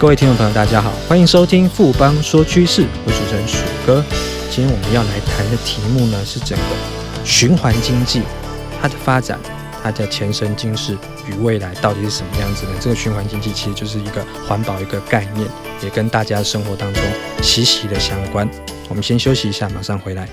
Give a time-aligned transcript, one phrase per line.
[0.00, 4.02] 各位听众朋友，大家好，欢迎收听富邦说趋势，我是主持人鼠哥。
[4.50, 6.64] 今天我们要来谈的题目呢，是整个
[7.22, 8.22] 循环经济
[8.80, 9.38] 它的发展、
[9.82, 10.96] 它的前生今世
[11.28, 12.72] 与未来到底是什么样子呢？
[12.80, 15.46] 这个循环经济其实就是一个环保一个概念，
[15.82, 17.02] 也跟大家生活当中
[17.42, 18.48] 息息的相关。
[18.88, 20.26] 我们先休息一下，马上回来。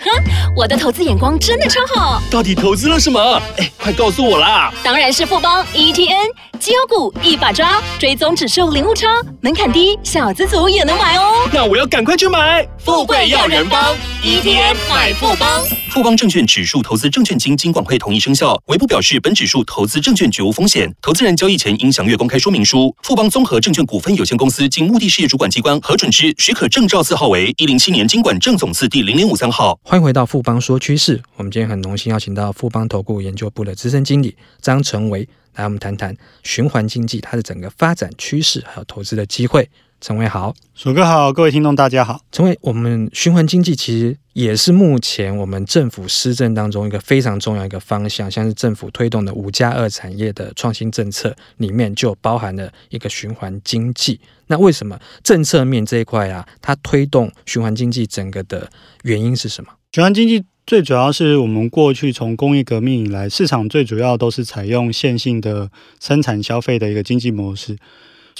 [0.00, 0.10] 哼，
[0.56, 2.22] 我的投资眼光真的超好。
[2.30, 3.40] 到底投资了什么？
[3.58, 4.72] 哎，快告诉我啦！
[4.82, 6.26] 当然是富邦 ETN
[6.58, 9.06] 绩优股一把抓，追踪指数零误差，
[9.40, 11.48] 门槛低，小资族也能买哦。
[11.52, 12.66] 那我要赶快去买。
[12.88, 15.62] 富贵要人帮，ETF 买富邦。
[15.90, 18.58] 富邦证券指数投资证券经金管会同意生效。
[18.68, 22.96] 唯不表示，本指数投资证券绝无风险，投资人交易前应详阅公开说明书。
[23.02, 29.78] 富邦综合证券股份有限公司经目的事业主管机关核准之许可证照字号为一零七年经管证总字第零零五三号。
[29.82, 39.68] 欢迎回到富邦说趋势，我们今天很荣幸邀请到富邦投顾研究部的资深经理张成维来，我们谈谈循环经济它的整个发展趋势，还有投资的机会。
[40.00, 42.20] 成维好，鼠哥好，各位听众大家好。
[42.30, 54.20] 陈伟，我们循环经济其实也是目前我们政府施政当中一个非常重要一个方向，像是政府推动的五加二产业的创新政策里面就包含了一个循环经济。
[54.46, 58.70] 那为什么政策面这一块啊，它推动循环经济整个的
[59.02, 59.72] 原因是什么？
[59.92, 65.68] 循环经济最主要是我们过去从工业革命以来，市场最主要都是采用线性的
[66.00, 67.76] 生产消费的一个经济模式。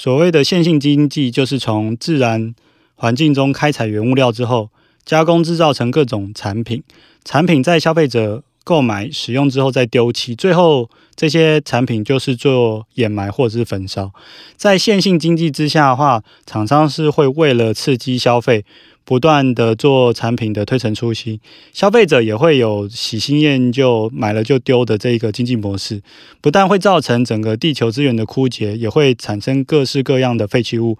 [0.01, 2.55] 所谓的线性经济，就是从自然
[2.95, 4.69] 环境中开采原物料之后，
[5.03, 6.81] 加工制造成各种产品，
[7.25, 14.13] 产品在消费者购买使用之后再丢弃，最后这些产品就是做掩埋或者是焚烧。
[14.55, 18.63] 在线性经济之下的话，厂商是会为了刺激消费。
[19.09, 21.39] 不断的做产品的推陈出新，
[21.73, 26.03] 消费者也会有喜新厌旧、买了就丢的这个经济模式，
[26.41, 30.99] 不但会造成整个地球资源的枯竭，也会产生各式各样的废弃物。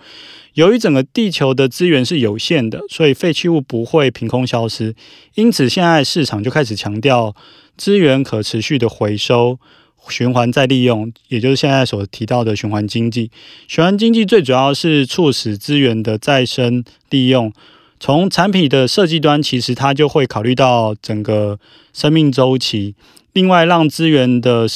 [0.56, 4.96] 由于整个地球的资源是有限的，所以废弃物不会凭空消失，
[5.36, 7.36] 因此现在市场就开始强调
[7.78, 9.60] 资源可持续的回收、
[10.08, 13.30] 循环再利用，也就是现在所提到的循环经济。
[13.68, 17.54] 循环经济最主要是促使资源的再生利用。
[18.00, 21.60] 从产品的设计端，其实它就会考虑到整个
[21.94, 22.96] 生命周期，
[23.34, 24.68] 另外让资源的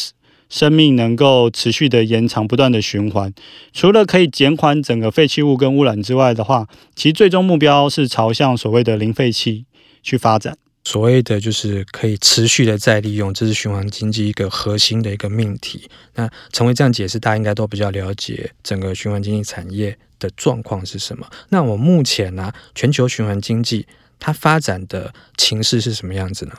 [0.50, 3.34] 生命能够持续的延长，不断的循环。
[3.72, 9.66] 除了可以减缓整个废弃物跟污染之外的话，其最终目标是朝向所谓的零废弃
[10.04, 10.58] 去发展。
[10.86, 15.90] 所谓的就是可以持续的再利用，这是循环经济一个核心的一个命题。
[16.16, 21.26] 那成为这样解释，大家应该都比较了解整个循环经济产业的状况是什么。
[21.50, 23.88] 那我目前呢、全球循环经济
[24.20, 26.54] 它发展的情势是什么样子呢？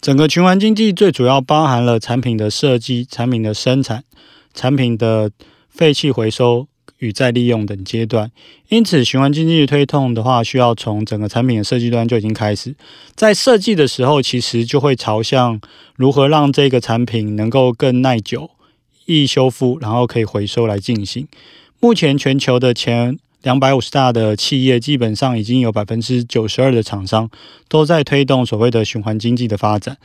[0.00, 4.04] 整个循环经济最主要包含了产品的设计、产品的生产、
[4.52, 5.30] 产品的
[5.70, 6.66] 废弃回收。
[7.02, 8.30] 与再利用等阶段，
[8.68, 12.76] 因此循环经济的推动的话，需要从整个产品的设计端就已经开始。
[13.16, 15.60] 在设计的时候，其实就会朝向
[15.96, 18.50] 如何让这个产品能够更耐久、
[19.06, 21.26] 易修复，然后可以回收来进行。
[21.80, 27.28] 目前全球的前两百五十大的企业，基本上已经有百分之九十二的厂商
[27.68, 29.98] 都在推动所谓的循环经济的发展，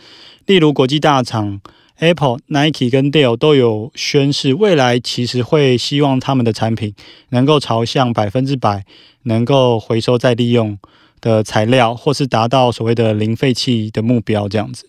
[0.48, 1.62] 例如国际大厂。
[2.00, 6.94] Apple、Nike 跟 Dell 都有宣示，未来其实会希望他们的产品
[7.30, 8.86] 能够朝向百分之百
[9.24, 10.78] 能够回收再利用
[11.20, 14.48] 的材料，或是达到所谓的零废弃的目标。
[14.48, 14.88] 这样子，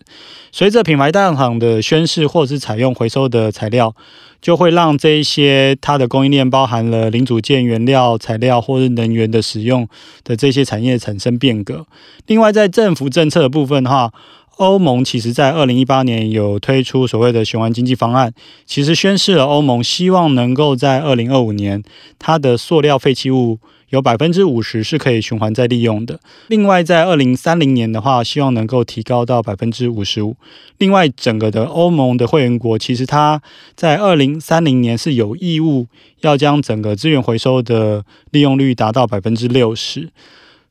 [0.51, 3.95] 随着品牌大厂的宣示，或是采用回收的材料，
[4.39, 9.89] 就会让这一些它的供应链包含了零组件、原料、材料或是能源的使用
[10.23, 11.87] 的这些产业产生变革。
[12.27, 14.13] 另外，在政府政策的部分的话，
[14.59, 18.33] 欧盟其实，在二零一八年有推出所谓的循环经济方案，
[18.65, 21.81] 其实宣示了欧盟希望能够在二零二五年，
[22.19, 26.19] 它的塑料废弃物有百分之五十是可以循环再利用的。
[26.47, 30.35] 另外，在二零三零年的话，希望能够提高到百分之五十五。
[30.77, 33.41] 另外，整个的欧盟的会员国，其实它
[33.77, 35.87] 在二零三零年是有义务
[36.19, 40.09] 要将整个资源回收的利用率达到百分之六十。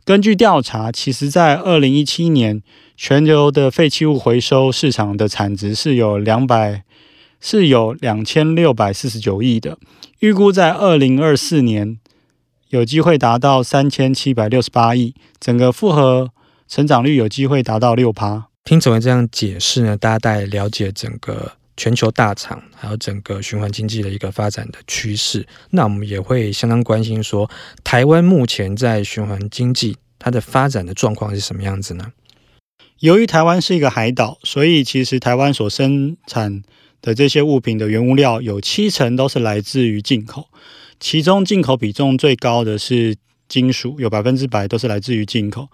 [0.04, 2.62] 根据调查，其实在二零一七年，
[3.00, 6.82] 全球的废弃物回收市场的产值是有两百，
[7.40, 9.78] 是有两千六百四十九亿的，
[10.18, 12.00] 预估在二零二四年
[12.70, 16.32] 有机会达到三千七百六十八亿，整个复合
[16.66, 18.48] 成长率有机会达到六趴。
[18.64, 25.46] 听成维这样解释呢，大家大概了解整个全球大厂还有整个循环经济的一个发展的趋势。
[25.70, 27.48] 那我们也会相当关心说，
[27.84, 32.04] 台湾目前在循环经济它的发展的状况是什么样子呢？
[33.00, 36.62] 由于台湾是一个海岛，所以其实台湾所生产
[37.00, 40.48] 的这些物品的原物料有七成都是来自于进口，
[40.98, 43.16] 其中进口比重最高的是
[43.48, 45.68] 金属，有百分之百都是来自于进口。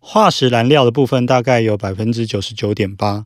[0.00, 3.24] 化石燃料的部分大概有百分之九十九点八，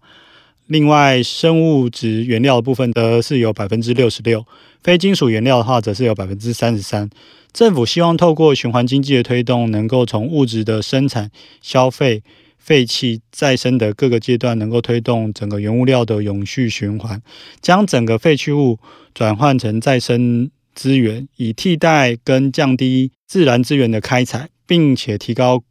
[0.66, 4.46] 另外生物质原料的部分则是有百分之六十六，
[4.82, 7.10] 非金属原料的话则是有百分之三十三。
[7.52, 11.30] 政府希望透过循环经济的推动，能够从物质的生产、
[11.60, 12.22] 消费、
[12.62, 17.20] 废弃、再生的各个阶段，能够推动整个原物料的永续循环，
[17.60, 18.78] 将整个废弃物
[19.12, 25.64] 转换成再生资源，以替代跟降低自然资源的开采，并且提高。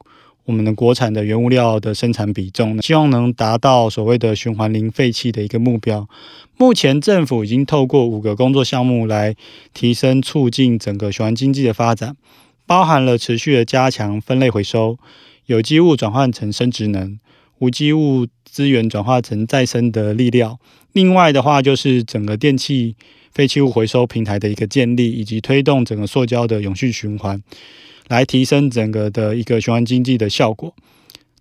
[0.45, 6.09] 我们的国产的原物料的生产比重，希望能达到所谓的循环零废弃的一个目标。
[6.57, 9.35] 目前政府已经透过五个工作项目来
[9.71, 12.17] 提升、促进整个循环经济的发展，
[12.65, 14.97] 包含了持续的加强分类回收、
[15.51, 17.19] 有机物转换成生殖能、
[17.59, 20.57] 无机物资源转化成再生的力量。
[20.93, 22.95] 另外的话，就是整个电器
[23.33, 27.43] 废弃物回收平台的一个建立，以及推动整个塑胶的永续循环。
[28.07, 30.73] 来提升整个的一个循环经济的效果。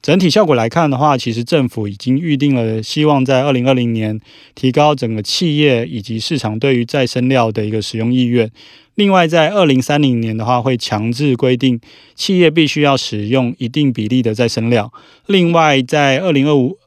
[0.03, 4.19] 整体效果来看的话，其实政府已经预定了，希望在二零二零年
[4.55, 8.51] 提高整个企业以及市场对于再生料的一个使用意愿。
[8.95, 11.79] 另外，在二零三零年的话，会强制规定
[12.15, 14.91] 企业必须要使用一定比例的再生料。
[15.27, 16.79] 另外，在二零二五，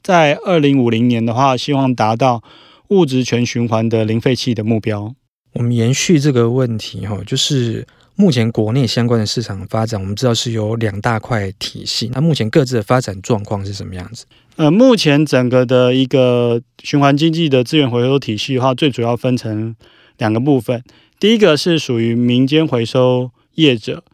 [0.00, 2.42] 在二零五零年的话，希望达到
[2.88, 5.14] 物质全循环的零废弃的目标。
[5.54, 7.84] 我们延续这个问题哈，就是。
[8.20, 12.10] 目前国内相关的市场发展，我们知道是有两大块体系。
[12.12, 14.26] 那目前各自的发展状况是什么样子？
[14.56, 19.74] 呃，目前整个的一个循环经济的资源回收体系的话，最主要分成
[20.18, 20.84] 两个部分。
[21.18, 24.04] 第一个是属于民间回收业者，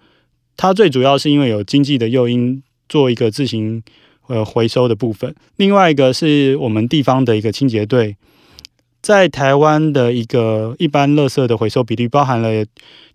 [0.56, 3.82] 它最主要是因为有经济的诱因，做一个自行
[4.28, 5.34] 呃回收的部分。
[5.56, 8.16] 另外一个是我们地方的一个清洁队。
[9.06, 12.66] 在台湾的一个一般垃圾的回收比例，包含了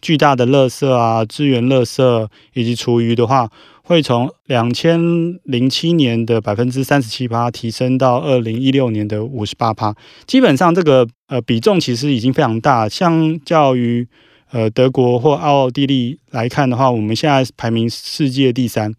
[0.02, 3.50] 巨大的垃圾啊、资源垃圾以及厨余的话，
[3.84, 4.98] 会从两千
[5.44, 9.94] 零七年的百分之三十七趴提升到二零一六年的五十八趴。
[10.26, 12.88] 基本上，这个呃比重其实已经非常大。
[12.88, 14.08] 相较于
[14.52, 18.94] 呃德国或奥地利来看的话，我们现在排名世界第三。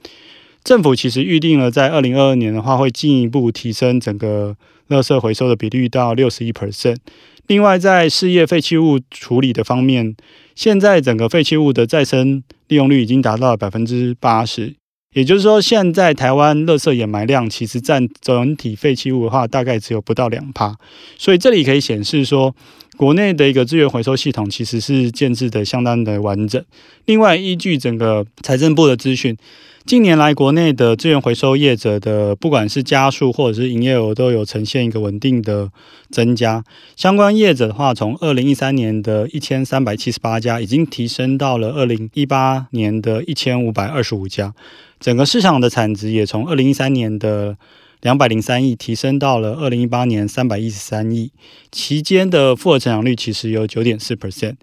[0.62, 4.54] 政府其实预定了在二零二二年的话，会进一步提升整个。
[4.92, 6.96] 垃圾回收的比率到六十一 percent。
[7.46, 10.14] 另外，在事业废弃物处理的方面，
[10.54, 14.74] 现在整个废弃物的再生利用率已经达到了百分之八十。
[15.14, 20.74] 也就是说，现在台湾垃圾掩埋量其实占整体废弃物的话，大概只有不到两趴。
[21.18, 22.54] 所以这里可以显示说，
[22.96, 26.64] 国内的一个资源回收系统其实是建制的相当的完整。
[27.06, 29.36] 另外，依据整个财政部的资讯。
[29.84, 35.70] 近年来，国内的资源回收业者的不管是家数或者是营业额，都有呈现一个稳定的
[36.08, 36.64] 增加。
[36.96, 44.54] 相关业者的话，从二零一三年的一千三百七十八家，已经提升到了二零一八年的一千五百二十五家。
[45.00, 47.56] 整个市场的产值也从二零一三年的
[48.00, 51.32] 两百零三亿，提升到了二零一八年三百一十三亿。
[51.72, 54.54] 期间的复合成长率其实有九点四 percent。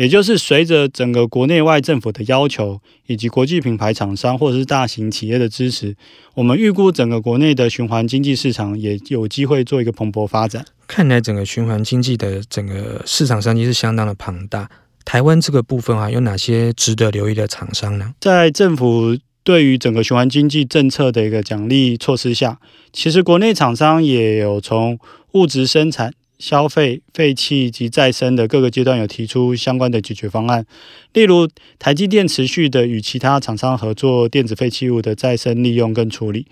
[0.00, 5.94] 也就是随着整个国内外政府的要求，以及国际品牌厂商或者是大型企业的支持，
[6.32, 10.64] 我们预估整个国内的循环经济市场也有机会做一个蓬勃发展。
[10.86, 14.70] 看来整个循环经济的整个市场商机是相当的庞大。
[15.04, 18.14] 台湾这个部分啊，有哪些值得留意的厂商呢？
[18.20, 22.58] 在政府对于整个循环经济政策的一个奖励措施下，
[22.90, 24.98] 其实国内厂商也有从
[25.32, 26.14] 物质生产。
[26.40, 30.66] 消费、废弃及再生的各个阶段有提出相关的解决方案，
[31.12, 36.46] 例如台积电持续的与其他厂商合作电子废弃物的再生利用跟处理。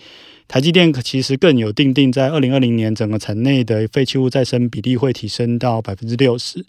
[0.47, 6.65] 台积电其实更有定定，在二零二零年整个厂内的废弃物再生比例会提升到百分之六十。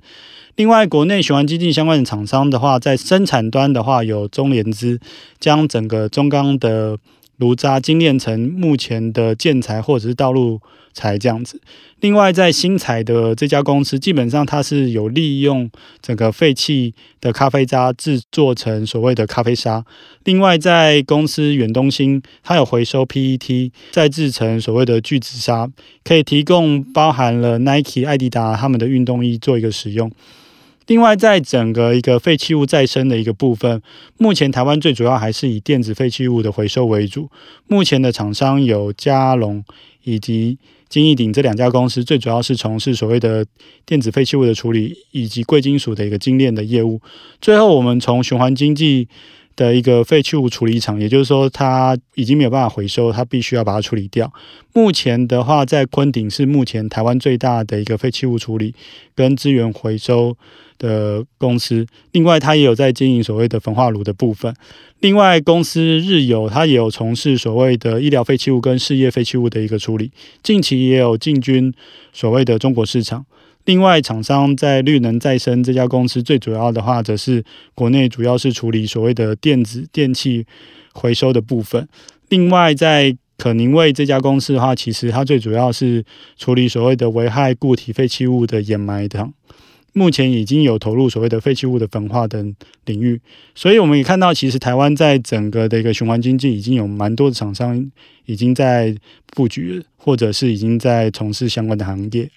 [0.55, 4.99] 另外，国内循环经济相关的厂商的话，在生产端的话有中联资
[5.39, 6.97] 将整个中钢的
[7.39, 10.61] 炉渣精炼成目前的建材或者是道路
[10.93, 11.59] 材这样子。
[12.01, 15.69] 另外，在新材的这家公司，基本上它是有利用
[16.01, 19.83] 整个废弃的咖啡渣制作成所谓的咖啡沙。
[20.23, 25.69] 另外，在公司远东新，它有回收 PET 再制成所谓的聚酯沙，
[26.03, 30.09] 可以提供包含了 Nike、艾迪达他们的运动衣做一个使用。
[30.89, 33.79] 另外，在整个一个废弃物再生的一个部分，
[34.17, 37.29] 目前台湾最主要还是以电子废弃物的回收为主。
[37.67, 39.63] 目前的厂商有嘉龙
[40.03, 43.45] 以及金义鼎这两家公司，最主要是从事所谓的
[43.85, 46.99] 电子废弃物的处理以及贵金属的一个精炼的业务。
[47.39, 49.07] 最后，我们从循环经济
[49.59, 54.31] 的一个废弃物处理厂，也就是说，它已经没有办法回收，它必须要把它处理掉。
[54.71, 58.73] 目前的话，在昆顶是目前台湾最大的一个废弃物处理
[59.13, 60.37] 跟资源回收
[60.77, 61.85] 的公司。
[62.13, 64.55] 另外，它也有在经营所谓的焚化炉的部分。
[65.01, 70.09] 另外，公司日有它也有从事所谓的医疗废弃物跟事业废弃物的一个处理。
[70.41, 71.73] 近期也有进军
[72.13, 73.25] 所谓的中国市场。
[73.69, 77.43] 另外，厂商在绿能再生这家公司最主要的话，则是
[77.75, 80.43] 国内主要是处理所谓的电子电器
[80.91, 81.87] 回收的部分。
[82.29, 86.03] 另外，在可宁卫这家公司的话，其实它最主要是
[86.35, 89.31] 处理所谓的危害固体废弃物的掩埋场。
[89.93, 93.21] 目前已经有投入所谓的废弃物的焚化等领域，
[93.53, 97.91] 所以我们也看到，其实台湾在整个的一个循环经济已经有蛮多的厂商
[98.25, 98.95] 已经在
[99.35, 102.27] 布局，或者是已经在从事相关的行业。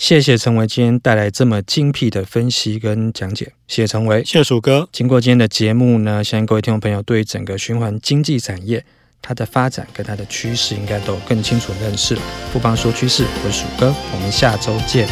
[0.00, 4.88] 谢谢陈维今天带来这么精辟的分析跟讲解，谢谢陈维，谢谢鼠哥。
[4.90, 8.82] 经过今天的节目呢，相信各位听众朋友对整个循环经济产业
[9.20, 12.22] 它的发展跟它的趋势，应该都有更清楚的认识了。
[12.50, 15.06] 富邦说趋势，我是鼠哥，我们下周见。